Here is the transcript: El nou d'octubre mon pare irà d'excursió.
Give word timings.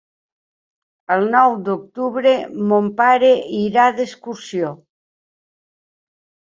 El 1.15 1.25
nou 1.35 1.53
d'octubre 1.67 2.33
mon 2.73 2.89
pare 3.05 3.31
irà 3.61 3.87
d'excursió. 4.01 4.77